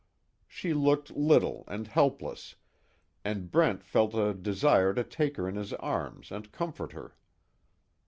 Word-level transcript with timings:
She 0.47 0.73
looked 0.73 1.11
little 1.15 1.63
and 1.67 1.87
helpless, 1.87 2.55
and 3.23 3.51
Brent 3.51 3.83
felt 3.83 4.15
a 4.15 4.33
desire 4.33 4.95
to 4.95 5.03
take 5.03 5.37
her 5.37 5.47
in 5.47 5.53
his 5.57 5.73
arms 5.73 6.31
and 6.31 6.51
comfort 6.51 6.93
her. 6.93 7.15